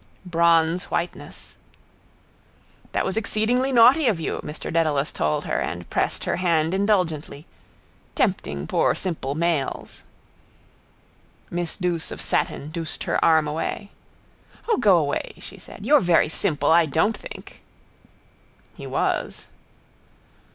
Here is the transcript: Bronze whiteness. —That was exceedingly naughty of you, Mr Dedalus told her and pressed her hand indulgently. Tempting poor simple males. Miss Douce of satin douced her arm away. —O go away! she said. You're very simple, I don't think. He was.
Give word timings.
Bronze 0.25 0.85
whiteness. 0.85 1.53
—That 2.91 3.05
was 3.05 3.17
exceedingly 3.17 3.71
naughty 3.71 4.07
of 4.07 4.19
you, 4.19 4.39
Mr 4.43 4.73
Dedalus 4.73 5.11
told 5.11 5.45
her 5.45 5.59
and 5.61 5.87
pressed 5.91 6.23
her 6.23 6.37
hand 6.37 6.73
indulgently. 6.73 7.45
Tempting 8.15 8.65
poor 8.65 8.95
simple 8.95 9.35
males. 9.35 10.01
Miss 11.51 11.77
Douce 11.77 12.09
of 12.09 12.19
satin 12.19 12.71
douced 12.71 13.03
her 13.03 13.23
arm 13.23 13.47
away. 13.47 13.91
—O 14.67 14.77
go 14.77 14.97
away! 14.97 15.33
she 15.37 15.59
said. 15.59 15.85
You're 15.85 16.01
very 16.01 16.29
simple, 16.29 16.71
I 16.71 16.87
don't 16.87 17.15
think. 17.15 17.61
He 18.75 18.87
was. 18.87 19.45